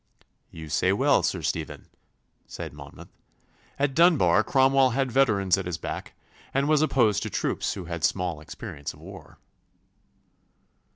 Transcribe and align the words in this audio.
'You 0.49 0.67
say 0.67 0.91
well, 0.91 1.21
Sir 1.21 1.43
Stephen,' 1.43 1.85
said 2.47 2.73
Monmouth. 2.73 3.09
'At 3.77 3.93
Dunbar 3.93 4.43
Cromwell 4.43 4.89
had 4.93 5.11
veterans 5.11 5.59
at 5.59 5.67
his 5.67 5.77
back, 5.77 6.15
and 6.55 6.67
was 6.67 6.81
opposed 6.81 7.21
to 7.21 7.29
troops 7.29 7.75
who 7.75 7.85
had 7.85 8.03
small 8.03 8.41
experience 8.41 8.95
of 8.95 8.99
war. 8.99 9.37